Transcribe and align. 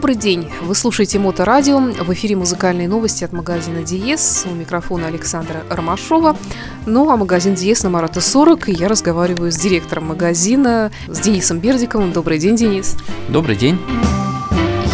Добрый 0.00 0.16
день! 0.16 0.50
Вы 0.62 0.74
слушаете 0.74 1.18
Моторадио. 1.18 1.78
В 1.78 2.10
эфире 2.14 2.34
музыкальные 2.34 2.88
новости 2.88 3.22
от 3.22 3.34
магазина 3.34 3.82
Диес. 3.82 4.46
У 4.50 4.54
микрофона 4.54 5.08
Александра 5.08 5.62
Ромашова. 5.68 6.38
Ну 6.86 7.10
а 7.10 7.18
магазин 7.18 7.54
Диес 7.54 7.82
на 7.82 7.90
Марата 7.90 8.22
40. 8.22 8.70
И 8.70 8.72
я 8.72 8.88
разговариваю 8.88 9.52
с 9.52 9.56
директором 9.56 10.06
магазина, 10.06 10.90
с 11.06 11.20
Денисом 11.20 11.58
Бердиковым. 11.58 12.12
Добрый 12.12 12.38
день, 12.38 12.56
Денис. 12.56 12.96
Добрый 13.28 13.56
день. 13.56 13.78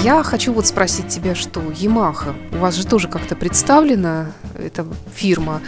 Я 0.02 0.24
хочу 0.24 0.52
вот 0.52 0.66
спросить 0.66 1.06
тебя, 1.06 1.36
что 1.36 1.62
Ямаха, 1.76 2.34
у 2.50 2.56
вас 2.56 2.74
же 2.74 2.84
тоже 2.84 3.06
как-то 3.06 3.36
представлена 3.36 4.32
эта 4.58 4.84
фирма, 5.14 5.60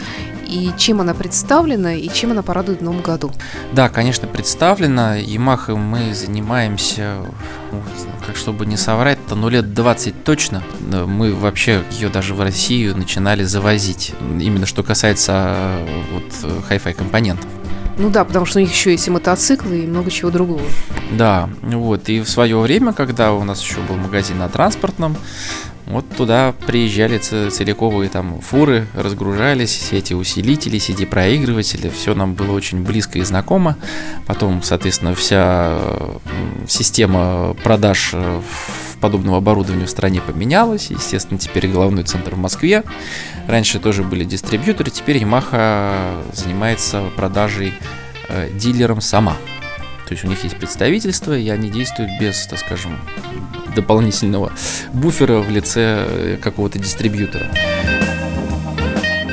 и 0.49 0.71
чем 0.77 1.01
она 1.01 1.13
представлена, 1.13 1.93
и 1.93 2.09
чем 2.09 2.31
она 2.31 2.41
порадует 2.41 2.79
в 2.79 2.83
новом 2.83 3.01
году? 3.01 3.31
Да, 3.73 3.89
конечно, 3.89 4.27
представлена. 4.27 5.15
Ямаха 5.15 5.75
мы 5.75 6.13
занимаемся, 6.13 7.17
как 8.25 8.35
чтобы 8.35 8.65
не 8.65 8.77
соврать, 8.77 9.19
то 9.27 9.35
ну 9.35 9.49
лет 9.49 9.73
20 9.73 10.23
точно. 10.23 10.63
Мы 10.81 11.33
вообще 11.33 11.83
ее 11.91 12.09
даже 12.09 12.33
в 12.33 12.41
Россию 12.41 12.97
начинали 12.97 13.43
завозить. 13.43 14.13
Именно 14.21 14.65
что 14.65 14.83
касается 14.83 15.77
вот 16.11 16.63
хай-фай 16.67 16.93
компонентов. 16.93 17.49
Ну 17.97 18.09
да, 18.09 18.23
потому 18.23 18.45
что 18.45 18.59
у 18.59 18.61
них 18.61 18.71
еще 18.71 18.91
есть 18.91 19.07
и 19.07 19.11
мотоциклы, 19.11 19.79
и 19.79 19.85
много 19.85 20.09
чего 20.09 20.31
другого. 20.31 20.61
Да, 21.11 21.49
вот. 21.61 22.07
И 22.07 22.21
в 22.21 22.29
свое 22.29 22.57
время, 22.57 22.93
когда 22.93 23.33
у 23.33 23.43
нас 23.43 23.61
еще 23.61 23.81
был 23.81 23.97
магазин 23.97 24.39
на 24.39 24.47
транспортном, 24.47 25.17
вот 25.89 26.07
туда 26.15 26.53
приезжали 26.67 27.17
целиковые 27.17 28.09
там 28.09 28.41
фуры, 28.41 28.87
разгружались, 28.93 29.71
все 29.71 29.97
эти 29.97 30.13
усилители, 30.13 30.77
CD-проигрыватели, 30.77 31.89
все 31.89 32.13
нам 32.13 32.35
было 32.35 32.51
очень 32.51 32.83
близко 32.83 33.17
и 33.17 33.23
знакомо. 33.23 33.75
Потом, 34.27 34.61
соответственно, 34.61 35.15
вся 35.15 35.79
система 36.67 37.55
продаж 37.63 38.11
э, 38.13 38.41
подобного 39.01 39.37
оборудования 39.37 39.87
в 39.87 39.89
стране 39.89 40.21
поменялась. 40.21 40.91
Естественно, 40.91 41.39
теперь 41.39 41.67
головной 41.67 42.03
центр 42.03 42.35
в 42.35 42.37
Москве. 42.37 42.83
Раньше 43.47 43.79
тоже 43.79 44.03
были 44.03 44.23
дистрибьюторы, 44.23 44.91
теперь 44.91 45.17
Yamaha 45.17 46.23
занимается 46.33 47.03
продажей 47.15 47.73
э, 48.27 48.49
дилером 48.53 49.01
сама. 49.01 49.35
То 50.07 50.13
есть 50.13 50.23
у 50.23 50.27
них 50.27 50.43
есть 50.43 50.57
представительство, 50.57 51.37
и 51.37 51.49
они 51.49 51.69
действуют 51.69 52.11
без, 52.19 52.45
так 52.47 52.59
скажем, 52.59 52.99
дополнительного 53.75 54.51
буфера 54.93 55.39
в 55.39 55.49
лице 55.49 56.05
э, 56.07 56.37
какого-то 56.41 56.79
дистрибьютора. 56.79 57.45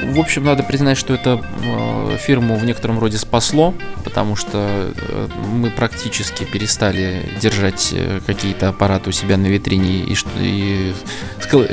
В 0.05 0.21
общем, 0.21 0.45
надо 0.45 0.63
признать, 0.63 0.97
что 0.97 1.13
это 1.15 1.45
э, 1.63 2.17
фирму 2.19 2.57
в 2.57 2.65
некотором 2.65 2.99
роде 2.99 3.19
спасло, 3.19 3.75
потому 4.05 4.35
что 4.35 4.93
э, 4.97 5.29
мы 5.53 5.71
практически 5.71 6.45
перестали 6.45 7.29
держать 7.41 7.95
какие-то 8.27 8.69
аппараты 8.69 9.11
у 9.11 9.13
себя 9.13 9.37
на 9.37 9.47
витрине 9.47 10.05
и, 10.05 10.17
и, 10.41 10.95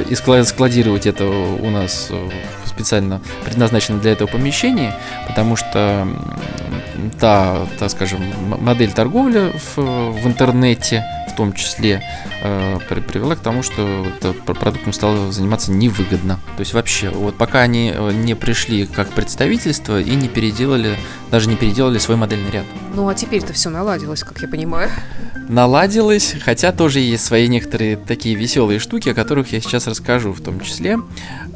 и 0.10 0.16
складировать 0.16 1.06
это 1.06 1.26
у 1.26 1.70
нас 1.70 2.10
в 2.10 2.68
специально 2.68 3.22
предназначенном 3.46 4.02
для 4.02 4.12
этого 4.12 4.28
помещении, 4.28 4.92
потому 5.28 5.56
что 5.56 6.08
та, 7.20 7.66
так 7.80 7.90
скажем, 7.92 8.22
модель 8.60 8.92
торговли 8.92 9.54
в, 9.76 9.78
в 9.78 10.28
интернете 10.28 11.06
в 11.34 11.36
том 11.36 11.54
числе 11.54 12.04
э, 12.44 12.80
привела 12.88 13.36
к 13.36 13.40
тому, 13.40 13.64
что 13.64 14.06
продуктом 14.46 14.94
стало 14.94 15.32
заниматься 15.32 15.72
невыгодно. 15.72 16.40
То 16.56 16.60
есть 16.60 16.74
вообще, 16.74 17.10
вот 17.10 17.36
пока 17.36 17.62
они 17.62 17.92
э, 17.94 18.12
не 18.12 18.36
пришли 18.36 18.86
как 18.86 19.10
представительство 19.10 20.00
и 20.00 20.16
не 20.16 20.30
переделали, 20.30 20.96
даже 21.32 21.50
не 21.50 21.56
переделали 21.56 21.98
свой 21.98 22.18
модельный 22.18 22.52
ряд. 22.52 22.66
Ну 22.94 23.08
а 23.08 23.16
теперь-то 23.16 23.54
все 23.54 23.70
наладилось, 23.70 24.24
как 24.24 24.42
я 24.42 24.48
понимаю. 24.48 24.90
Наладилось, 25.50 26.36
хотя 26.44 26.72
тоже 26.72 27.00
есть 27.00 27.26
свои 27.26 27.48
некоторые 27.48 27.98
такие 27.98 28.36
веселые 28.36 28.80
штуки, 28.80 29.10
о 29.10 29.14
которых 29.14 29.52
я 29.52 29.60
сейчас 29.60 29.88
расскажу 29.88 30.32
в 30.32 30.42
том 30.42 30.60
числе. 30.60 31.00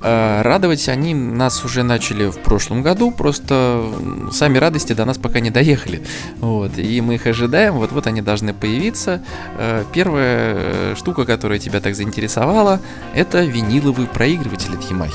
Э, 0.01 0.41
радовать 0.43 0.87
они 0.89 1.13
нас 1.13 1.63
уже 1.65 1.83
начали 1.83 2.29
в 2.29 2.39
прошлом 2.39 2.83
году, 2.83 3.11
просто 3.11 3.83
сами 4.31 4.57
радости 4.57 4.93
до 4.93 5.05
нас 5.05 5.17
пока 5.17 5.39
не 5.39 5.49
доехали. 5.49 6.03
Вот, 6.39 6.77
и 6.77 7.01
мы 7.01 7.15
их 7.15 7.25
ожидаем, 7.25 7.75
вот-вот 7.75 8.07
они 8.07 8.21
должны 8.21 8.53
появиться. 8.53 9.21
Э, 9.57 9.83
первая 9.91 10.55
э, 10.55 10.95
штука, 10.97 11.25
которая 11.25 11.59
тебя 11.59 11.79
так 11.79 11.95
заинтересовала, 11.95 12.79
это 13.15 13.43
виниловый 13.43 14.07
проигрыватель 14.07 14.73
от 14.73 14.91
Yamaha. 14.91 15.13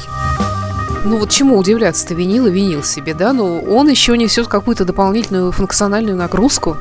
Ну 1.05 1.19
вот 1.19 1.31
чему 1.31 1.59
удивляться-то, 1.59 2.15
винил 2.15 2.47
и 2.47 2.51
винил 2.51 2.85
себе, 2.85 3.13
да? 3.15 3.33
Но 3.33 3.61
он 3.61 3.89
еще 3.89 4.17
несет 4.17 4.47
какую-то 4.47 4.85
дополнительную 4.85 5.51
функциональную 5.51 6.17
нагрузку. 6.17 6.77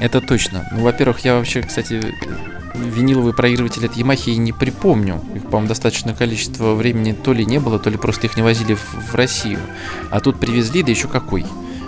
Это 0.00 0.20
точно. 0.20 0.68
Ну, 0.72 0.82
во-первых, 0.82 1.20
я 1.20 1.34
вообще, 1.34 1.62
кстати, 1.62 2.14
виниловые 2.78 3.34
проигрыватели 3.34 3.86
от 3.86 3.96
Yamaha 3.96 4.34
не 4.36 4.52
припомню. 4.52 5.20
Их, 5.34 5.44
по-моему, 5.44 5.68
достаточное 5.68 6.14
количество 6.14 6.74
времени 6.74 7.12
то 7.12 7.32
ли 7.32 7.44
не 7.44 7.58
было, 7.58 7.78
то 7.78 7.90
ли 7.90 7.96
просто 7.96 8.26
их 8.26 8.36
не 8.36 8.42
возили 8.42 8.74
в, 8.74 9.12
в 9.12 9.14
Россию. 9.14 9.60
А 10.10 10.20
тут 10.20 10.38
привезли, 10.38 10.82
да 10.82 10.90
еще 10.90 11.08
какой. 11.08 11.44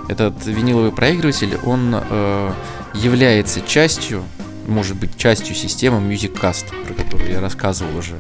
Этот 0.08 0.46
виниловый 0.46 0.92
проигрыватель, 0.92 1.58
он 1.64 1.94
э, 1.94 2.52
является 2.94 3.60
частью, 3.60 4.24
может 4.66 4.96
быть, 4.96 5.16
частью 5.16 5.54
системы 5.54 5.98
MusicCast, 6.12 6.66
про 6.86 6.94
которую 6.94 7.30
я 7.30 7.40
рассказывал 7.40 7.96
уже 7.98 8.16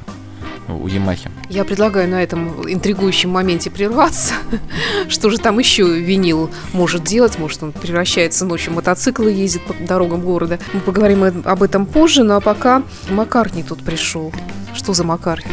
у 0.68 0.86
Ямахи. 0.86 1.30
Я 1.48 1.64
предлагаю 1.64 2.08
на 2.08 2.22
этом 2.22 2.70
интригующем 2.70 3.30
моменте 3.30 3.70
прерваться. 3.70 4.34
Что 5.08 5.30
же 5.30 5.38
там 5.38 5.58
еще 5.58 5.98
винил 5.98 6.50
может 6.72 7.04
делать? 7.04 7.38
Может, 7.38 7.62
он 7.62 7.72
превращается 7.72 8.44
ночью 8.44 8.72
в 8.72 8.76
мотоцикл 8.76 9.26
и 9.26 9.32
ездит 9.32 9.62
по 9.64 9.74
дорогам 9.74 10.20
города. 10.20 10.58
Мы 10.72 10.80
поговорим 10.80 11.42
об 11.44 11.62
этом 11.62 11.86
позже, 11.86 12.22
ну 12.22 12.34
а 12.34 12.40
пока 12.40 12.82
Маккартни 13.08 13.62
тут 13.62 13.84
пришел. 13.84 14.32
Что 14.74 14.92
за 14.92 15.04
Маккартни? 15.04 15.52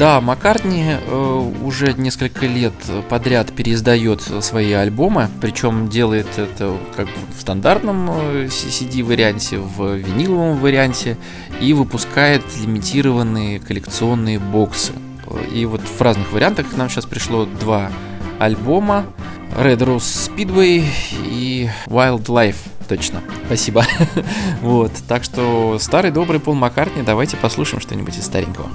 Да, 0.00 0.18
Маккартни 0.22 0.94
э, 0.98 1.52
уже 1.62 1.92
несколько 1.92 2.46
лет 2.46 2.72
подряд 3.10 3.52
переиздает 3.52 4.22
свои 4.22 4.72
альбомы, 4.72 5.28
причем 5.42 5.90
делает 5.90 6.26
это 6.38 6.74
как 6.96 7.04
бы 7.04 7.12
в 7.36 7.38
стандартном 7.38 8.10
э, 8.10 8.46
CD-варианте, 8.46 9.58
в 9.58 9.96
виниловом 9.96 10.56
варианте 10.56 11.18
и 11.60 11.74
выпускает 11.74 12.42
лимитированные 12.62 13.60
коллекционные 13.60 14.38
боксы. 14.38 14.94
И 15.52 15.66
вот 15.66 15.82
в 15.82 16.00
разных 16.00 16.32
вариантах 16.32 16.74
нам 16.78 16.88
сейчас 16.88 17.04
пришло 17.04 17.44
два 17.44 17.92
альбома 18.38 19.04
Red 19.54 19.80
Rose 19.80 20.34
Speedway 20.34 20.82
и 21.26 21.68
Wildlife 21.88 22.56
точно. 22.88 23.20
Спасибо. 23.44 23.84
вот. 24.62 24.92
Так 25.06 25.24
что 25.24 25.78
старый 25.78 26.10
добрый 26.10 26.40
Пол 26.40 26.54
Маккартни, 26.54 27.02
давайте 27.02 27.36
послушаем 27.36 27.82
что-нибудь 27.82 28.16
из 28.16 28.24
старенького. 28.24 28.70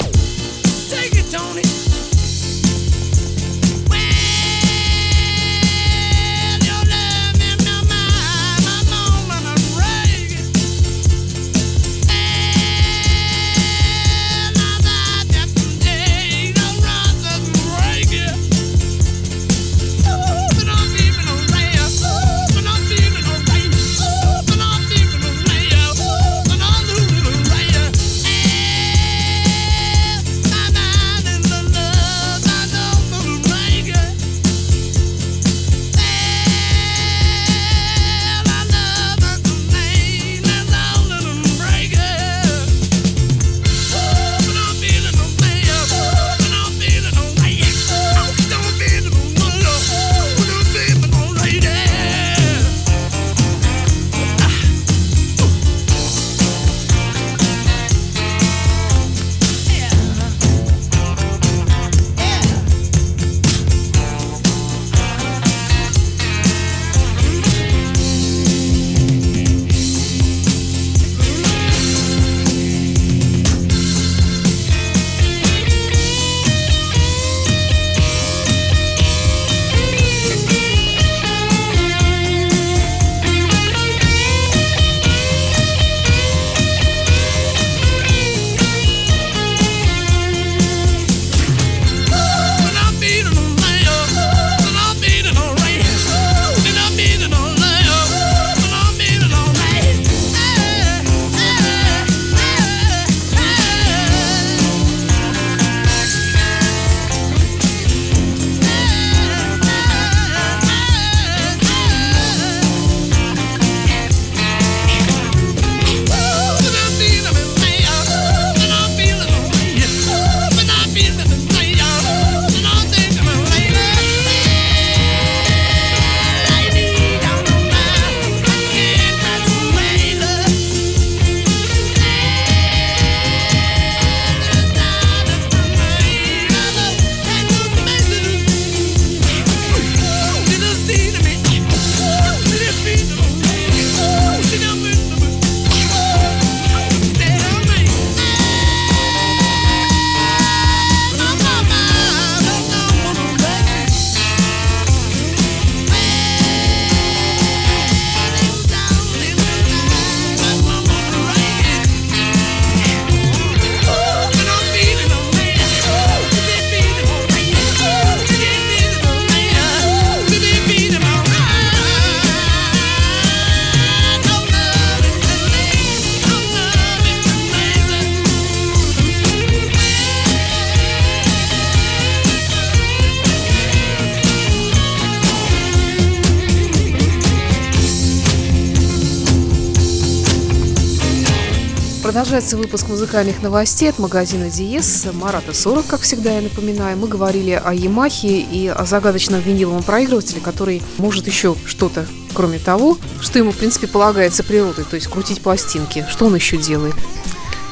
Продолжается 192.15 192.55
выпуск 192.55 192.87
музыкальных 192.87 193.41
новостей 193.41 193.89
от 193.89 193.99
магазина 193.99 194.49
Диес. 194.49 195.05
Марата 195.11 195.53
40, 195.53 195.85
как 195.85 195.99
всегда, 195.99 196.31
я 196.35 196.41
напоминаю. 196.41 196.95
Мы 196.95 197.09
говорили 197.09 197.51
о 197.51 197.73
Ямахе 197.73 198.39
и 198.39 198.69
о 198.69 198.85
загадочном 198.85 199.41
виниловом 199.41 199.83
проигрывателе, 199.83 200.39
который 200.39 200.81
может 200.97 201.27
еще 201.27 201.57
что-то, 201.65 202.07
кроме 202.33 202.57
того, 202.57 202.97
что 203.19 203.37
ему, 203.37 203.51
в 203.51 203.57
принципе, 203.57 203.87
полагается 203.87 204.45
природой, 204.45 204.85
то 204.85 204.95
есть 204.95 205.07
крутить 205.07 205.41
пластинки. 205.41 206.05
Что 206.09 206.27
он 206.27 206.35
еще 206.35 206.55
делает? 206.55 206.95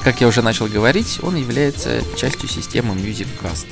Как 0.04 0.19
я 0.19 0.28
уже 0.28 0.42
начал 0.42 0.68
говорить, 0.68 1.19
он 1.24 1.38
является 1.38 2.01
частью 2.18 2.50
системы 2.50 2.95
MusicCast. 2.95 3.66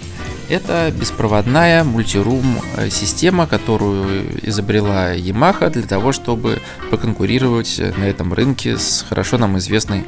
Это 0.48 0.92
беспроводная 0.98 1.84
мультирум 1.84 2.62
э, 2.78 2.90
система, 2.90 3.46
которую 3.46 4.26
изобрела 4.48 5.16
Yamaha 5.16 5.70
для 5.70 5.84
того, 5.84 6.14
чтобы 6.14 6.62
поконкурировать 6.90 7.82
на 7.98 8.06
этом 8.06 8.34
рынке 8.34 8.78
с 8.78 9.06
хорошо 9.08 9.38
нам 9.38 9.58
известной 9.58 10.06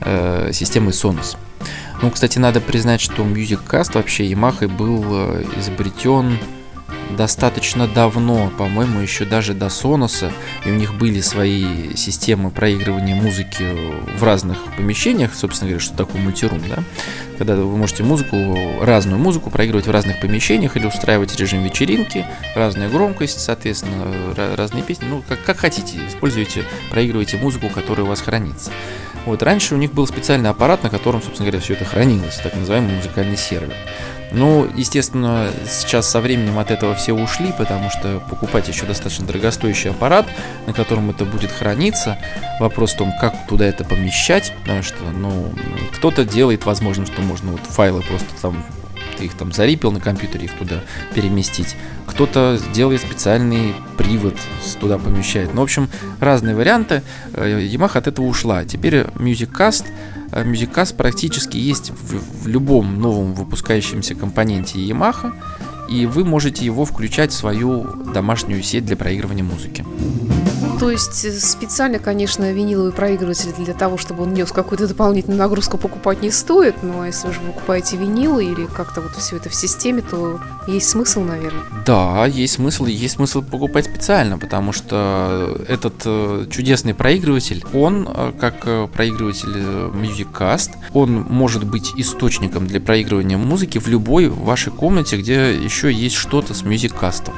э, 0.00 0.50
системой 0.52 0.92
Sonos. 0.92 1.36
Ну, 2.02 2.10
кстати, 2.10 2.38
надо 2.38 2.60
признать, 2.60 3.00
что 3.00 3.22
MusicCast 3.22 3.94
вообще 3.94 4.30
Yamaha 4.30 4.68
был 4.68 5.04
э, 5.08 5.44
изобретен 5.58 6.38
достаточно 7.16 7.86
давно, 7.86 8.50
по-моему, 8.58 9.00
еще 9.00 9.24
даже 9.24 9.54
до 9.54 9.66
Sonos, 9.66 10.30
и 10.64 10.70
у 10.70 10.74
них 10.74 10.94
были 10.94 11.20
свои 11.20 11.94
системы 11.94 12.50
проигрывания 12.50 13.14
музыки 13.14 13.64
в 14.18 14.22
разных 14.22 14.58
помещениях, 14.76 15.34
собственно 15.34 15.70
говоря, 15.70 15.84
что 15.84 15.96
такое 15.96 16.20
мультирум, 16.20 16.60
да, 16.68 16.82
когда 17.38 17.56
вы 17.56 17.76
можете 17.76 18.02
музыку, 18.02 18.36
разную 18.80 19.18
музыку 19.18 19.50
проигрывать 19.50 19.86
в 19.86 19.90
разных 19.90 20.20
помещениях 20.20 20.76
или 20.76 20.86
устраивать 20.86 21.36
режим 21.36 21.62
вечеринки, 21.62 22.26
разная 22.54 22.88
громкость, 22.88 23.40
соответственно, 23.40 24.34
разные 24.56 24.82
песни, 24.82 25.06
ну, 25.08 25.22
как, 25.26 25.42
как 25.44 25.58
хотите, 25.58 25.98
используйте, 26.08 26.64
проигрывайте 26.90 27.36
музыку, 27.36 27.68
которая 27.68 28.04
у 28.04 28.08
вас 28.08 28.20
хранится. 28.20 28.70
Вот 29.26 29.42
раньше 29.42 29.74
у 29.74 29.78
них 29.78 29.92
был 29.92 30.06
специальный 30.06 30.48
аппарат, 30.48 30.82
на 30.82 30.88
котором, 30.88 31.20
собственно 31.20 31.50
говоря, 31.50 31.62
все 31.62 31.74
это 31.74 31.84
хранилось, 31.84 32.36
так 32.36 32.54
называемый 32.54 32.94
музыкальный 32.94 33.36
сервер. 33.36 33.74
Ну, 34.32 34.68
естественно, 34.74 35.50
сейчас 35.68 36.08
со 36.08 36.20
временем 36.20 36.58
от 36.58 36.70
этого 36.70 36.94
все 36.94 37.12
ушли, 37.12 37.52
потому 37.56 37.90
что 37.90 38.20
покупать 38.28 38.68
еще 38.68 38.84
достаточно 38.84 39.26
дорогостоящий 39.26 39.90
аппарат, 39.90 40.26
на 40.66 40.72
котором 40.72 41.10
это 41.10 41.24
будет 41.24 41.50
храниться. 41.50 42.18
Вопрос 42.60 42.94
в 42.94 42.98
том, 42.98 43.12
как 43.20 43.34
туда 43.46 43.66
это 43.66 43.84
помещать, 43.84 44.52
потому 44.62 44.82
что, 44.82 45.02
ну, 45.12 45.52
кто-то 45.94 46.24
делает 46.24 46.64
возможно, 46.64 47.06
что 47.06 47.20
можно 47.22 47.52
вот 47.52 47.60
файлы 47.60 48.02
просто 48.02 48.28
там 48.40 48.64
ты 49.16 49.24
их 49.24 49.34
там 49.34 49.52
зарипил 49.52 49.92
на 49.92 50.00
компьютере, 50.00 50.46
их 50.46 50.52
туда 50.52 50.80
переместить. 51.14 51.76
Кто-то 52.06 52.58
делает 52.72 53.00
специальный 53.00 53.74
привод, 53.98 54.36
туда 54.80 54.98
помещает. 54.98 55.54
Ну, 55.54 55.60
в 55.60 55.64
общем, 55.64 55.88
разные 56.20 56.54
варианты. 56.54 57.02
Э, 57.32 57.60
Yamaha 57.60 57.98
от 57.98 58.06
этого 58.06 58.26
ушла. 58.26 58.64
Теперь 58.64 59.02
MusicCast 59.14 59.86
Э, 60.32 60.44
MusicCast 60.44 60.96
практически 60.96 61.56
есть 61.56 61.90
в, 61.90 62.44
в 62.44 62.48
любом 62.48 63.00
новом 63.00 63.34
выпускающемся 63.34 64.14
компоненте 64.14 64.78
Yamaha, 64.78 65.32
и 65.88 66.06
вы 66.06 66.24
можете 66.24 66.64
его 66.64 66.84
включать 66.84 67.32
в 67.32 67.34
свою 67.34 67.84
домашнюю 68.12 68.62
сеть 68.62 68.84
для 68.84 68.96
проигрывания 68.96 69.44
музыки. 69.44 69.84
То 70.78 70.90
есть 70.90 71.24
э, 71.24 71.32
специально, 71.32 71.98
конечно, 71.98 72.52
виниловый 72.52 72.92
проигрыватель 72.92 73.52
для 73.56 73.72
того, 73.72 73.96
чтобы 73.96 74.24
он 74.24 74.34
нес 74.34 74.52
какую-то 74.52 74.86
дополнительную 74.86 75.38
нагрузку 75.38 75.78
покупать 75.78 76.22
не 76.22 76.30
стоит, 76.30 76.82
но 76.82 77.06
если 77.06 77.30
же 77.30 77.40
вы 77.40 77.52
покупаете 77.52 77.96
винилы 77.96 78.44
или 78.44 78.66
как-то 78.66 79.00
вот 79.00 79.12
все 79.16 79.36
это 79.36 79.48
в 79.48 79.54
системе, 79.54 80.02
то 80.02 80.38
есть 80.66 80.88
смысл, 80.88 81.20
наверное. 81.20 81.62
Да, 81.86 82.26
есть 82.26 82.54
смысл, 82.54 82.84
есть 82.84 83.14
смысл 83.14 83.42
покупать 83.42 83.86
специально, 83.86 84.38
потому 84.38 84.72
что 84.72 85.64
этот 85.66 85.94
э, 86.04 86.46
чудесный 86.50 86.94
проигрыватель, 86.94 87.64
он, 87.72 88.06
э, 88.08 88.32
как 88.38 88.90
проигрыватель 88.90 89.56
MusicCast, 89.56 90.70
он 90.92 91.22
может 91.22 91.64
быть 91.64 91.92
источником 91.96 92.66
для 92.66 92.80
проигрывания 92.80 93.38
музыки 93.38 93.78
в 93.78 93.88
любой 93.88 94.28
вашей 94.28 94.72
комнате, 94.72 95.16
где 95.16 95.54
еще 95.54 95.90
есть 95.90 96.16
что-то 96.16 96.52
с 96.52 96.62
MusicCast. 96.62 97.32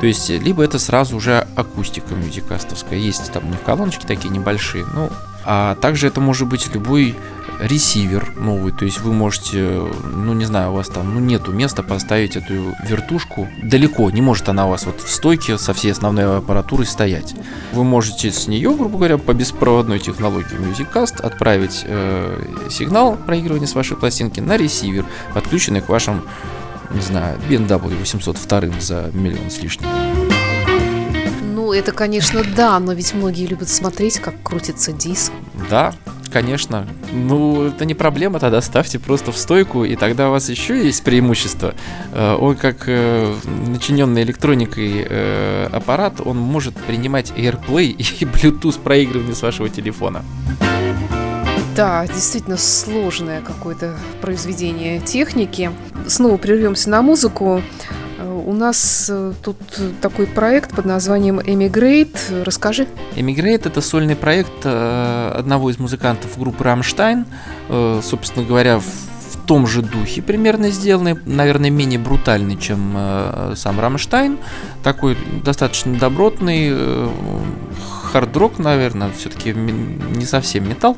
То 0.00 0.06
есть, 0.06 0.30
либо 0.30 0.64
это 0.64 0.78
сразу 0.78 1.16
уже 1.16 1.46
акустика 1.56 2.14
мюзикастовская. 2.14 2.98
Есть 2.98 3.30
там 3.32 3.46
у 3.46 3.50
них 3.50 3.62
колоночки 3.62 4.06
такие 4.06 4.30
небольшие. 4.30 4.86
Ну, 4.94 5.10
а 5.44 5.74
также 5.76 6.06
это 6.06 6.20
может 6.20 6.48
быть 6.48 6.72
любой 6.74 7.16
ресивер 7.60 8.32
новый, 8.36 8.72
то 8.72 8.84
есть 8.84 9.00
вы 9.00 9.12
можете, 9.12 9.82
ну 10.14 10.32
не 10.32 10.46
знаю, 10.46 10.70
у 10.70 10.76
вас 10.76 10.88
там 10.88 11.14
ну, 11.14 11.20
нету 11.20 11.52
места 11.52 11.82
поставить 11.82 12.36
эту 12.36 12.74
вертушку 12.82 13.48
далеко, 13.62 14.10
не 14.10 14.22
может 14.22 14.48
она 14.48 14.66
у 14.66 14.70
вас 14.70 14.86
вот 14.86 15.00
в 15.00 15.12
стойке 15.12 15.58
со 15.58 15.74
всей 15.74 15.92
основной 15.92 16.38
аппаратурой 16.38 16.86
стоять. 16.86 17.34
Вы 17.72 17.84
можете 17.84 18.32
с 18.32 18.48
нее, 18.48 18.74
грубо 18.74 18.96
говоря, 18.96 19.18
по 19.18 19.34
беспроводной 19.34 19.98
технологии 19.98 20.58
MusicCast 20.58 21.20
отправить 21.20 21.82
э, 21.84 22.42
сигнал 22.70 23.16
проигрывания 23.16 23.66
с 23.66 23.74
вашей 23.74 23.96
пластинки 23.96 24.40
на 24.40 24.56
ресивер, 24.56 25.04
подключенный 25.34 25.82
к 25.82 25.88
вашим 25.88 26.22
не 26.90 27.00
знаю, 27.00 27.38
BMW 27.48 27.98
802 27.98 28.80
за 28.80 29.10
миллион 29.12 29.50
с 29.50 29.58
лишним. 29.62 29.88
Ну, 31.54 31.72
это, 31.72 31.92
конечно, 31.92 32.42
да, 32.56 32.78
но 32.80 32.92
ведь 32.92 33.14
многие 33.14 33.46
любят 33.46 33.68
смотреть, 33.68 34.18
как 34.18 34.34
крутится 34.42 34.92
диск. 34.92 35.32
Да, 35.70 35.92
конечно. 36.32 36.86
Ну, 37.12 37.68
это 37.68 37.84
не 37.84 37.94
проблема, 37.94 38.40
тогда 38.40 38.60
ставьте 38.60 38.98
просто 38.98 39.30
в 39.30 39.36
стойку, 39.36 39.84
и 39.84 39.94
тогда 39.94 40.28
у 40.28 40.32
вас 40.32 40.48
еще 40.48 40.84
есть 40.84 41.04
преимущество. 41.04 41.74
Э, 42.12 42.34
он 42.34 42.56
как 42.56 42.84
э, 42.88 43.34
начиненный 43.68 44.22
электроникой 44.22 45.06
э, 45.08 45.68
аппарат, 45.70 46.20
он 46.24 46.38
может 46.38 46.74
принимать 46.74 47.30
AirPlay 47.36 47.84
и 48.20 48.24
Bluetooth 48.24 48.80
проигрывание 48.80 49.34
с 49.34 49.42
вашего 49.42 49.68
телефона. 49.68 50.24
Да, 51.80 52.06
действительно 52.06 52.58
сложное 52.58 53.40
какое-то 53.40 53.96
произведение 54.20 55.00
техники. 55.00 55.70
Снова 56.06 56.36
прервемся 56.36 56.90
на 56.90 57.00
музыку. 57.00 57.62
Э, 58.18 58.42
у 58.46 58.52
нас 58.52 59.06
э, 59.10 59.32
тут 59.42 59.56
такой 60.02 60.26
проект 60.26 60.76
под 60.76 60.84
названием 60.84 61.40
Emigrate. 61.40 62.44
Расскажи. 62.44 62.86
Emigrate 63.16 63.68
это 63.68 63.80
сольный 63.80 64.14
проект 64.14 64.52
э, 64.64 65.32
одного 65.34 65.70
из 65.70 65.78
музыкантов 65.78 66.38
группы 66.38 66.64
Рамштайн. 66.64 67.24
Собственно 68.02 68.44
говоря, 68.44 68.78
в 68.78 69.46
том 69.46 69.66
же 69.66 69.80
духе 69.80 70.20
примерно 70.20 70.68
сделанный, 70.68 71.16
наверное, 71.24 71.70
менее 71.70 71.98
брутальный, 71.98 72.58
чем 72.58 72.94
сам 73.56 73.80
Рамштайн. 73.80 74.36
Такой 74.82 75.16
достаточно 75.42 75.98
добротный, 75.98 77.08
хард-рок, 78.12 78.58
наверное, 78.58 79.10
все-таки 79.10 79.52
не 79.52 80.24
совсем 80.24 80.68
металл. 80.68 80.96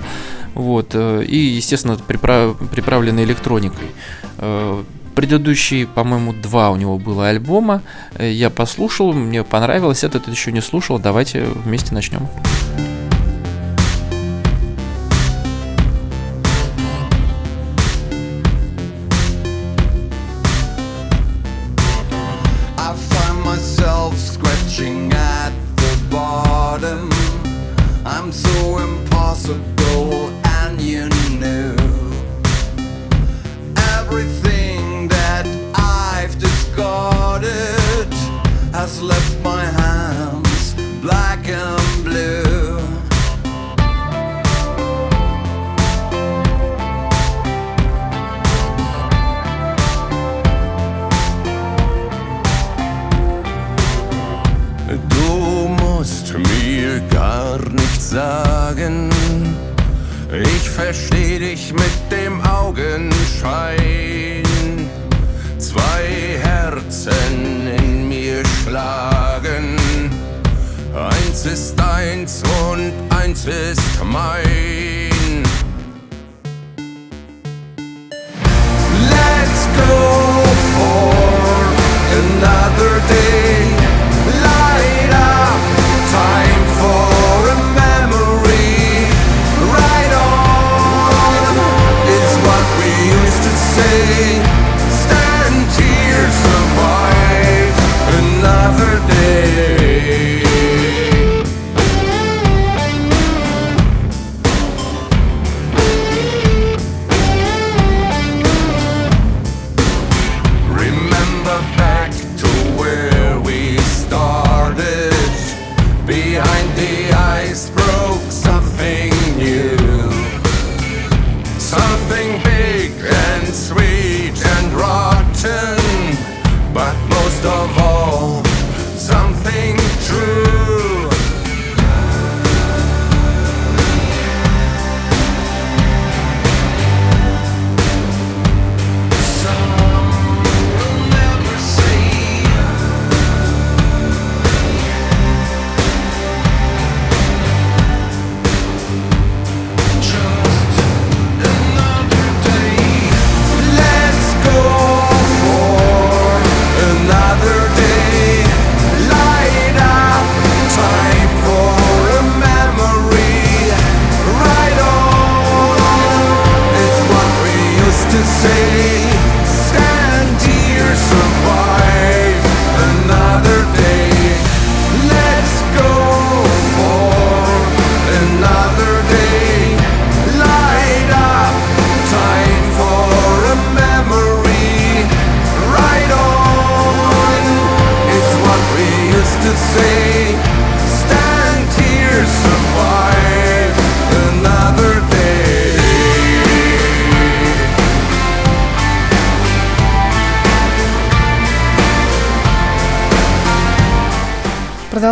Вот, 0.54 0.90
э, 0.94 1.24
и, 1.24 1.36
естественно, 1.36 1.96
приправ, 1.96 2.56
приправленный 2.70 3.24
электроникой. 3.24 3.88
Э, 4.38 4.82
предыдущие, 5.14 5.86
по-моему, 5.86 6.32
два 6.32 6.70
у 6.70 6.76
него 6.76 6.98
было 6.98 7.28
альбома. 7.28 7.82
Э, 8.14 8.30
я 8.30 8.50
послушал, 8.50 9.12
мне 9.12 9.44
понравилось. 9.44 10.04
Этот 10.04 10.28
еще 10.28 10.52
не 10.52 10.60
слушал. 10.60 10.98
Давайте 10.98 11.44
вместе 11.64 11.94
начнем. 11.94 12.28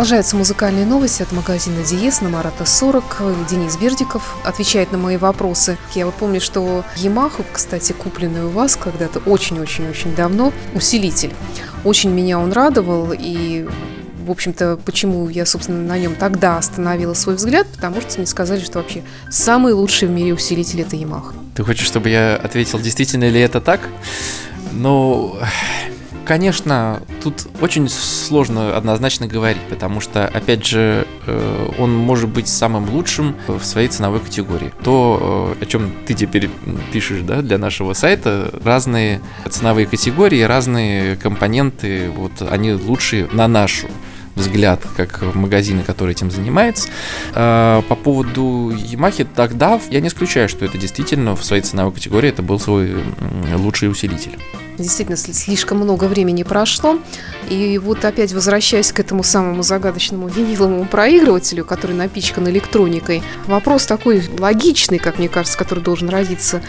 Продолжаются 0.01 0.35
музыкальные 0.35 0.87
новости 0.87 1.21
от 1.21 1.31
магазина 1.31 1.83
Диес 1.83 2.21
на 2.21 2.29
Марата 2.29 2.65
40. 2.65 3.47
Денис 3.47 3.77
Бердиков 3.77 4.35
отвечает 4.43 4.91
на 4.91 4.97
мои 4.97 5.15
вопросы. 5.15 5.77
Я 5.93 6.07
вот 6.07 6.15
помню, 6.15 6.41
что 6.41 6.83
Yamaha, 6.95 7.45
кстати, 7.53 7.93
купленный 7.93 8.45
у 8.45 8.49
вас 8.49 8.75
когда-то 8.75 9.19
очень-очень-очень 9.19 10.15
давно, 10.15 10.53
усилитель. 10.73 11.35
Очень 11.83 12.09
меня 12.09 12.39
он 12.39 12.51
радовал, 12.51 13.13
и 13.15 13.69
в 14.25 14.31
общем-то, 14.31 14.79
почему 14.83 15.29
я, 15.29 15.45
собственно, 15.45 15.83
на 15.83 15.99
нем 15.99 16.15
тогда 16.15 16.57
остановила 16.57 17.13
свой 17.13 17.35
взгляд, 17.35 17.67
потому 17.67 18.01
что 18.01 18.17
мне 18.17 18.25
сказали, 18.25 18.61
что 18.61 18.79
вообще 18.79 19.03
самый 19.29 19.73
лучший 19.73 20.07
в 20.07 20.11
мире 20.11 20.33
усилитель 20.33 20.81
это 20.81 20.95
Yamaha. 20.95 21.35
Ты 21.53 21.63
хочешь, 21.63 21.85
чтобы 21.85 22.09
я 22.09 22.37
ответил, 22.37 22.79
действительно 22.79 23.29
ли 23.29 23.39
это 23.39 23.61
так? 23.61 23.81
Ну, 24.71 25.37
конечно, 26.25 27.01
тут 27.23 27.47
очень 27.61 27.89
сложно 27.89 28.75
однозначно 28.75 29.27
говорить, 29.27 29.61
потому 29.69 30.01
что, 30.01 30.27
опять 30.27 30.65
же, 30.65 31.07
э, 31.25 31.69
он 31.79 31.95
может 31.95 32.29
быть 32.29 32.47
самым 32.47 32.89
лучшим 32.89 33.35
в 33.47 33.63
своей 33.63 33.87
ценовой 33.87 34.19
категории. 34.19 34.71
То, 34.83 35.55
э, 35.59 35.63
о 35.63 35.65
чем 35.65 35.91
ты 36.05 36.13
теперь 36.13 36.49
пишешь, 36.91 37.21
да, 37.21 37.41
для 37.41 37.57
нашего 37.57 37.93
сайта, 37.93 38.51
разные 38.63 39.21
ценовые 39.49 39.87
категории, 39.87 40.41
разные 40.41 41.15
компоненты, 41.15 42.09
вот 42.09 42.41
они 42.49 42.73
лучшие 42.73 43.27
на 43.31 43.47
нашу 43.47 43.87
взгляд, 44.35 44.81
как 44.95 45.21
магазины, 45.35 45.83
который 45.83 46.11
этим 46.11 46.31
занимается. 46.31 46.89
А, 47.33 47.81
по 47.83 47.95
поводу 47.95 48.71
Yamaha, 48.71 49.27
тогда 49.35 49.79
я 49.89 50.01
не 50.01 50.07
исключаю, 50.07 50.49
что 50.49 50.65
это 50.65 50.77
действительно 50.77 51.35
в 51.35 51.43
своей 51.43 51.61
ценовой 51.61 51.93
категории 51.93 52.29
это 52.29 52.41
был 52.41 52.59
свой 52.59 52.95
лучший 53.55 53.89
усилитель. 53.89 54.37
Действительно, 54.77 55.17
слишком 55.17 55.79
много 55.79 56.05
времени 56.05 56.43
прошло. 56.43 56.97
И 57.49 57.77
вот 57.77 58.03
опять 58.05 58.33
возвращаясь 58.33 58.91
к 58.91 58.99
этому 58.99 59.23
самому 59.23 59.63
загадочному 59.63 60.27
виниловому 60.27 60.85
проигрывателю, 60.85 61.65
который 61.65 61.95
напичкан 61.95 62.47
электроникой, 62.49 63.21
вопрос 63.47 63.85
такой 63.85 64.23
логичный, 64.39 64.97
как 64.97 65.19
мне 65.19 65.29
кажется, 65.29 65.57
который 65.57 65.83
должен 65.83 66.09
родиться 66.09 66.61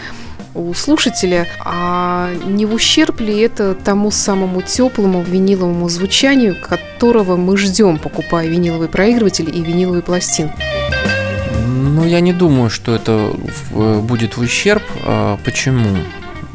у 0.55 0.73
слушателя, 0.73 1.47
а 1.59 2.31
не 2.45 2.65
в 2.65 2.73
ущерб 2.73 3.19
ли 3.19 3.39
это 3.39 3.73
тому 3.73 4.11
самому 4.11 4.61
теплому 4.61 5.21
виниловому 5.21 5.89
звучанию, 5.89 6.55
которого 6.59 7.35
мы 7.35 7.57
ждем, 7.57 7.97
покупая 7.97 8.47
виниловый 8.47 8.87
проигрыватель 8.87 9.49
и 9.55 9.61
виниловые 9.61 10.03
пластинки? 10.03 10.55
Ну, 11.67 12.05
я 12.05 12.19
не 12.19 12.33
думаю, 12.33 12.69
что 12.69 12.95
это 12.95 13.33
будет 13.71 14.37
в 14.37 14.41
ущерб. 14.41 14.83
А 15.05 15.37
почему? 15.43 15.97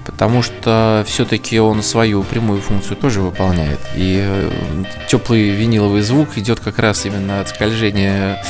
Потому 0.05 0.43
что 0.43 1.05
все-таки 1.07 1.61
он 1.61 1.83
свою 1.83 2.23
прямую 2.23 2.61
функцию 2.61 2.97
тоже 2.97 3.21
выполняет. 3.21 3.79
И 3.95 4.21
э, 4.21 4.51
теплый 5.09 5.51
виниловый 5.51 6.03
звук 6.03 6.39
идет 6.39 6.61
как 6.61 6.79
раз 6.79 7.05
именно 7.07 7.41
от 7.41 7.51
скольжения 7.51 8.43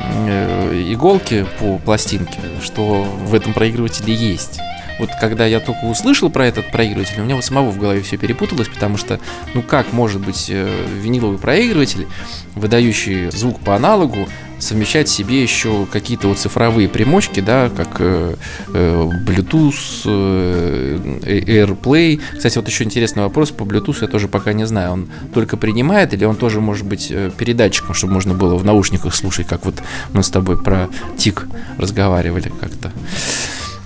э, 0.00 0.82
иголки 0.88 1.46
по 1.60 1.78
пластинке, 1.78 2.40
что 2.62 3.04
в 3.04 3.34
этом 3.34 3.52
проигрывателе 3.52 4.14
есть 4.14 4.58
вот 4.98 5.10
когда 5.20 5.46
я 5.46 5.60
только 5.60 5.84
услышал 5.84 6.30
про 6.30 6.46
этот 6.46 6.70
проигрыватель, 6.70 7.20
у 7.20 7.24
меня 7.24 7.34
вот 7.34 7.44
самого 7.44 7.70
в 7.70 7.78
голове 7.78 8.02
все 8.02 8.16
перепуталось, 8.16 8.68
потому 8.68 8.96
что, 8.96 9.20
ну 9.54 9.62
как 9.62 9.92
может 9.92 10.20
быть 10.20 10.46
э, 10.48 10.68
виниловый 11.00 11.38
проигрыватель, 11.38 12.06
выдающий 12.54 13.30
звук 13.30 13.60
по 13.60 13.76
аналогу, 13.76 14.28
совмещать 14.62 15.08
себе 15.08 15.42
еще 15.42 15.86
какие-то 15.90 16.28
вот 16.28 16.38
цифровые 16.38 16.88
примочки, 16.88 17.40
да, 17.40 17.68
как 17.68 17.96
э, 17.98 18.36
э, 18.72 19.10
Bluetooth, 19.26 20.02
э, 20.04 20.98
AirPlay. 21.22 22.20
Кстати, 22.36 22.58
вот 22.58 22.68
еще 22.68 22.84
интересный 22.84 23.24
вопрос 23.24 23.50
по 23.50 23.64
Bluetooth 23.64 23.98
я 24.02 24.06
тоже 24.06 24.28
пока 24.28 24.52
не 24.52 24.64
знаю, 24.66 24.92
он 24.92 25.08
только 25.34 25.56
принимает 25.56 26.14
или 26.14 26.24
он 26.24 26.36
тоже 26.36 26.60
может 26.60 26.86
быть 26.86 27.08
э, 27.10 27.30
передатчиком, 27.36 27.94
чтобы 27.94 28.12
можно 28.12 28.34
было 28.34 28.54
в 28.54 28.64
наушниках 28.64 29.14
слушать, 29.16 29.48
как 29.48 29.64
вот 29.64 29.82
мы 30.12 30.22
с 30.22 30.30
тобой 30.30 30.62
про 30.62 30.88
тик 31.18 31.48
разговаривали 31.78 32.52
как-то. 32.60 32.92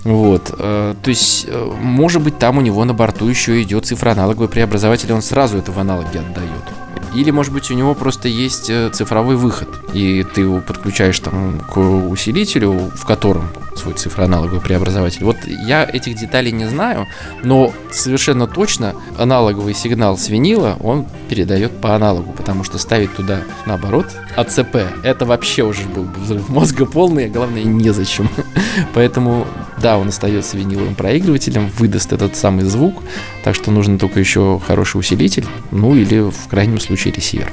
Вот, 0.06 0.54
э, 0.56 0.94
то 1.02 1.10
есть, 1.10 1.46
э, 1.48 1.72
может 1.80 2.22
быть, 2.22 2.38
там 2.38 2.58
у 2.58 2.60
него 2.60 2.84
на 2.84 2.94
борту 2.94 3.26
еще 3.26 3.60
идет 3.62 3.86
цифроаналоговый 3.86 4.48
преобразователь, 4.48 5.10
и 5.10 5.12
он 5.12 5.20
сразу 5.20 5.58
это 5.58 5.72
в 5.72 5.80
аналоги 5.80 6.18
отдает. 6.18 6.85
Или, 7.14 7.30
может 7.30 7.52
быть, 7.52 7.70
у 7.70 7.74
него 7.74 7.94
просто 7.94 8.28
есть 8.28 8.70
э, 8.70 8.90
цифровой 8.90 9.36
выход, 9.36 9.68
и 9.92 10.24
ты 10.34 10.42
его 10.42 10.60
подключаешь 10.60 11.18
там 11.20 11.60
к 11.60 11.78
усилителю, 11.78 12.90
в 12.94 13.04
котором 13.04 13.48
свой 13.78 13.94
цифроаналоговый 13.94 14.60
преобразователь. 14.60 15.24
Вот 15.24 15.36
я 15.46 15.84
этих 15.84 16.16
деталей 16.16 16.52
не 16.52 16.66
знаю, 16.66 17.06
но 17.42 17.72
совершенно 17.90 18.46
точно 18.46 18.94
аналоговый 19.18 19.74
сигнал 19.74 20.16
с 20.18 20.28
винила 20.28 20.76
он 20.80 21.06
передает 21.28 21.72
по 21.80 21.94
аналогу, 21.94 22.32
потому 22.32 22.64
что 22.64 22.78
ставить 22.78 23.14
туда 23.14 23.40
наоборот 23.66 24.06
АЦП, 24.36 24.76
это 25.02 25.24
вообще 25.24 25.62
уже 25.62 25.82
был 25.86 26.06
взрыв 26.16 26.48
мозга 26.48 26.86
полный, 26.86 27.26
а 27.26 27.28
главное 27.28 27.64
незачем. 27.64 28.28
Поэтому 28.94 29.46
да, 29.78 29.98
он 29.98 30.08
остается 30.08 30.56
виниловым 30.56 30.94
проигрывателем, 30.94 31.68
выдаст 31.76 32.12
этот 32.12 32.36
самый 32.36 32.64
звук, 32.64 33.02
так 33.44 33.54
что 33.54 33.70
нужно 33.70 33.98
только 33.98 34.20
еще 34.20 34.60
хороший 34.66 34.98
усилитель, 34.98 35.46
ну 35.70 35.94
или 35.94 36.30
в 36.30 36.48
крайнем 36.48 36.80
случае 36.80 36.95
ресивер. 37.04 37.52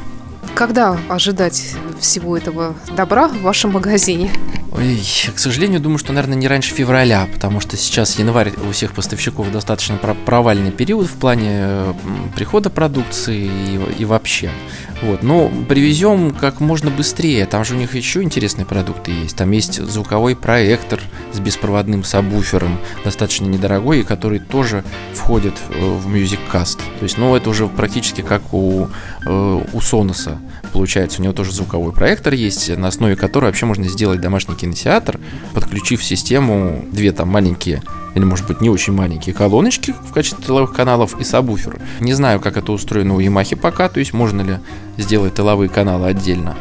Когда 0.55 0.97
ожидать 1.09 1.73
всего 1.99 2.37
этого 2.37 2.75
добра 2.95 3.27
в 3.27 3.41
вашем 3.41 3.71
магазине? 3.71 4.31
Ой, 4.75 4.99
к 5.35 5.37
сожалению, 5.37 5.79
думаю, 5.79 5.99
что, 5.99 6.13
наверное, 6.13 6.35
не 6.35 6.47
раньше 6.47 6.73
февраля, 6.73 7.27
потому 7.31 7.59
что 7.59 7.77
сейчас 7.77 8.17
январь 8.17 8.53
у 8.67 8.71
всех 8.71 8.93
поставщиков 8.93 9.51
достаточно 9.51 9.97
провальный 9.97 10.71
период 10.71 11.05
в 11.05 11.13
плане 11.13 11.95
прихода 12.35 12.71
продукции 12.71 13.51
и, 13.51 14.01
и 14.01 14.05
вообще. 14.05 14.49
Вот, 15.03 15.21
но 15.21 15.51
привезем 15.67 16.33
как 16.33 16.59
можно 16.59 16.89
быстрее. 16.89 17.45
Там 17.45 17.65
же 17.65 17.75
у 17.75 17.77
них 17.77 17.93
еще 17.93 18.23
интересные 18.23 18.65
продукты 18.65 19.11
есть. 19.11 19.35
Там 19.35 19.51
есть 19.51 19.79
звуковой 19.79 20.35
проектор 20.35 20.99
с 21.33 21.39
беспроводным 21.39 22.03
сабвуфером, 22.03 22.79
достаточно 23.03 23.45
недорогой, 23.45 23.99
и 23.99 24.03
который 24.03 24.39
тоже 24.39 24.83
входит 25.13 25.53
э, 25.69 25.73
в 25.83 26.07
MusicCast. 26.07 26.77
То 26.77 27.03
есть, 27.03 27.17
ну, 27.17 27.35
это 27.35 27.49
уже 27.49 27.67
практически 27.67 28.21
как 28.21 28.53
у, 28.53 28.87
э, 29.25 29.29
у 29.29 29.77
Sonos 29.79 30.35
получается. 30.73 31.21
У 31.21 31.23
него 31.23 31.33
тоже 31.33 31.51
звуковой 31.51 31.93
проектор 31.93 32.33
есть, 32.33 32.75
на 32.75 32.87
основе 32.87 33.15
которого 33.15 33.47
вообще 33.47 33.65
можно 33.65 33.85
сделать 33.85 34.19
домашний 34.19 34.55
кинотеатр, 34.55 35.19
подключив 35.53 36.03
систему 36.03 36.83
две 36.91 37.11
там 37.11 37.29
маленькие 37.29 37.81
или 38.15 38.23
может 38.23 38.45
быть 38.47 38.61
не 38.61 38.69
очень 38.69 38.93
маленькие 38.93 39.33
колоночки 39.33 39.95
в 40.07 40.13
качестве 40.13 40.43
тыловых 40.45 40.73
каналов 40.73 41.19
и 41.19 41.23
сабвуфер. 41.23 41.79
Не 41.99 42.13
знаю, 42.13 42.39
как 42.39 42.57
это 42.57 42.71
устроено 42.71 43.15
у 43.15 43.19
Yamaha 43.19 43.55
пока, 43.55 43.89
то 43.89 43.99
есть 43.99 44.13
можно 44.13 44.41
ли 44.41 44.59
сделать 44.97 45.35
тыловые 45.35 45.69
каналы 45.69 46.07
отдельно. 46.07 46.55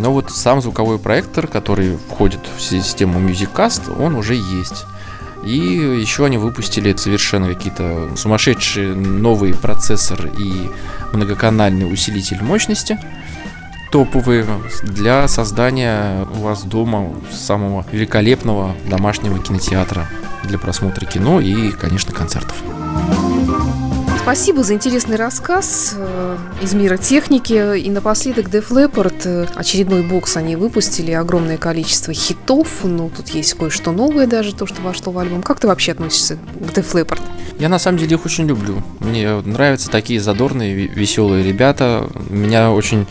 Но 0.00 0.12
вот 0.12 0.30
сам 0.30 0.60
звуковой 0.60 0.98
проектор, 0.98 1.46
который 1.46 1.96
входит 1.96 2.40
в 2.56 2.62
систему 2.62 3.20
MusicCast, 3.20 4.02
он 4.02 4.14
уже 4.14 4.34
есть. 4.34 4.84
И 5.44 5.56
еще 5.56 6.26
они 6.26 6.36
выпустили 6.36 6.94
совершенно 6.96 7.52
какие-то 7.52 8.10
сумасшедшие 8.16 8.94
новые 8.94 9.54
процессор 9.54 10.30
и 10.38 10.70
многоканальный 11.12 11.90
усилитель 11.90 12.42
мощности 12.42 12.98
топовые 13.90 14.46
для 14.82 15.26
создания 15.28 16.26
у 16.34 16.40
вас 16.40 16.62
дома 16.62 17.12
самого 17.30 17.84
великолепного 17.92 18.74
домашнего 18.88 19.38
кинотеатра 19.38 20.06
для 20.44 20.58
просмотра 20.58 21.04
кино 21.04 21.40
и, 21.40 21.70
конечно, 21.72 22.12
концертов. 22.12 22.56
Спасибо 24.22 24.62
за 24.62 24.74
интересный 24.74 25.16
рассказ 25.16 25.94
э, 25.96 26.36
из 26.62 26.72
мира 26.74 26.98
техники. 26.98 27.78
И 27.78 27.90
напоследок 27.90 28.46
Def 28.48 28.68
Leppard, 28.68 29.22
э, 29.24 29.46
очередной 29.54 30.02
бокс 30.02 30.36
они 30.36 30.56
выпустили, 30.56 31.10
огромное 31.10 31.56
количество 31.56 32.12
хитов. 32.12 32.84
Ну, 32.84 33.10
тут 33.10 33.30
есть 33.30 33.54
кое-что 33.54 33.92
новое 33.92 34.26
даже, 34.26 34.54
то, 34.54 34.66
что 34.66 34.82
вошло 34.82 35.10
в 35.10 35.18
альбом. 35.18 35.42
Как 35.42 35.58
ты 35.58 35.66
вообще 35.66 35.92
относишься 35.92 36.36
к 36.36 36.78
Def 36.78 36.92
Leppard? 36.92 37.20
Я 37.58 37.68
на 37.68 37.78
самом 37.78 37.98
деле 37.98 38.16
их 38.16 38.24
очень 38.24 38.46
люблю. 38.46 38.82
Мне 39.00 39.40
нравятся 39.40 39.90
такие 39.90 40.20
задорные, 40.20 40.74
веселые 40.74 41.42
ребята. 41.42 42.06
Меня 42.28 42.70
очень 42.70 43.06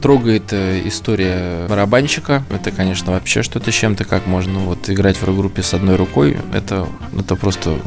трогает 0.00 0.52
э, 0.52 0.82
история 0.84 1.66
барабанщика. 1.68 2.42
Это, 2.50 2.70
конечно, 2.70 3.12
вообще 3.12 3.42
что-то 3.42 3.70
с 3.70 3.74
чем-то, 3.74 4.04
как 4.04 4.26
можно 4.26 4.60
вот 4.60 4.88
играть 4.88 5.16
в 5.16 5.24
рок-группе 5.24 5.62
с 5.62 5.74
одной 5.74 5.96
рукой. 5.96 6.36
Это, 6.52 6.86
это 7.18 7.36
просто 7.36 7.78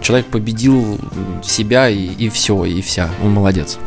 человек 0.00 0.26
победил 0.26 0.98
себя 1.42 1.88
и, 1.88 2.06
и 2.06 2.28
все, 2.28 2.64
и 2.64 2.80
вся. 2.82 3.10
Он 3.22 3.32
молодец. 3.32 3.78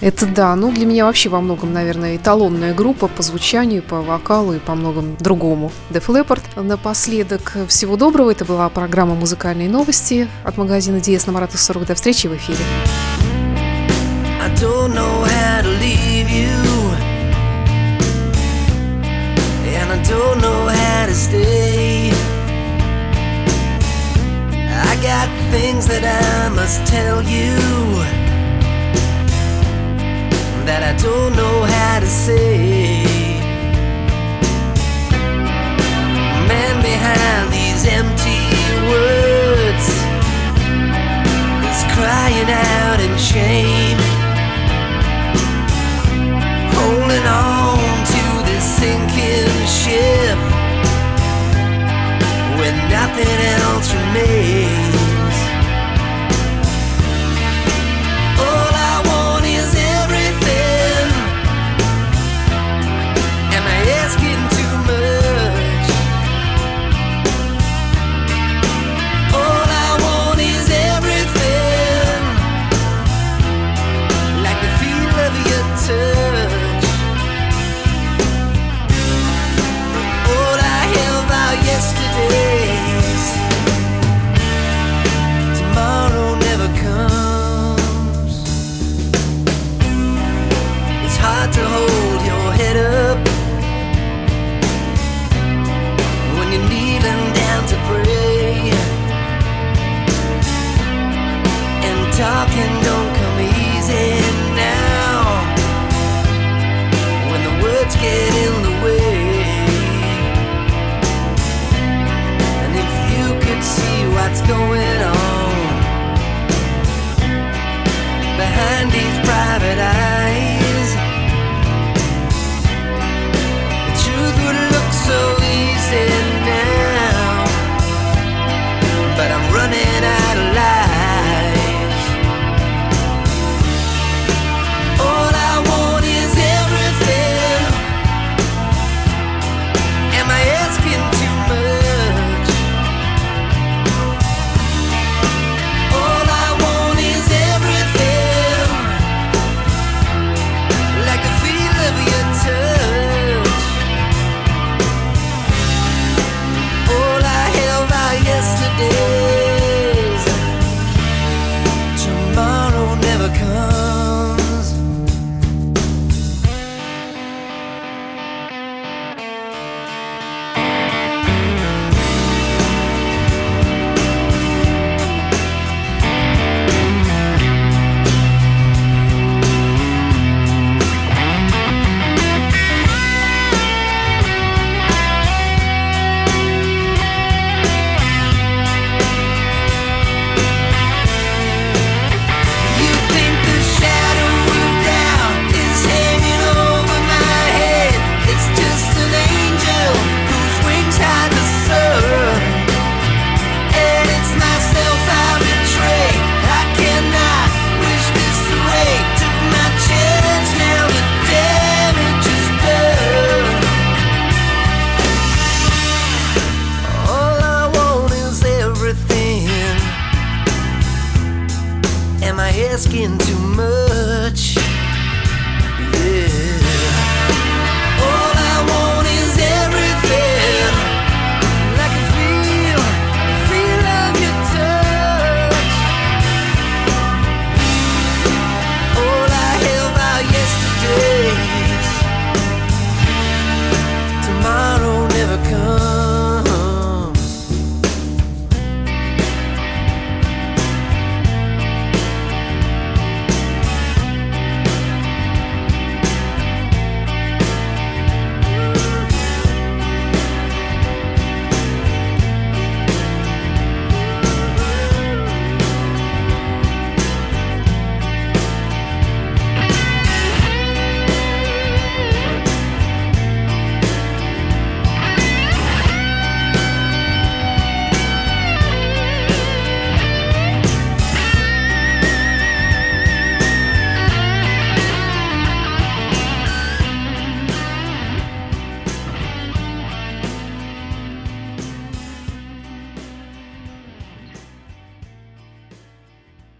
Это 0.00 0.26
да. 0.26 0.54
Ну, 0.54 0.70
для 0.72 0.86
меня 0.86 1.04
вообще 1.06 1.28
во 1.28 1.40
многом, 1.40 1.72
наверное, 1.72 2.16
эталонная 2.16 2.74
группа 2.74 3.08
по 3.08 3.22
звучанию, 3.22 3.82
по 3.82 4.00
вокалу 4.00 4.54
и 4.54 4.58
по 4.58 4.74
многому 4.74 5.16
другому. 5.18 5.72
Def 5.90 6.06
Leppard. 6.06 6.42
Напоследок 6.60 7.56
всего 7.68 7.96
доброго. 7.96 8.30
Это 8.30 8.44
была 8.44 8.68
программа 8.68 9.14
«Музыкальные 9.14 9.68
новости» 9.68 10.28
от 10.44 10.56
магазина 10.56 11.00
Диес 11.00 11.26
на 11.26 11.32
Марату 11.32 11.58
40. 11.58 11.86
До 11.86 11.94
встречи 11.94 12.26
в 12.26 12.36
эфире. 12.36 12.58
stay. 21.18 22.10
I 24.90 24.94
got 25.02 25.28
things 25.50 25.86
that 25.88 26.04
I 26.04 26.48
must 26.54 26.86
tell 26.86 27.22
you 27.22 27.56
that 30.64 30.82
I 30.90 30.94
don't 31.02 31.34
know 31.34 31.56
how 31.74 31.98
to 31.98 32.06
say. 32.06 33.02
Man, 36.50 36.74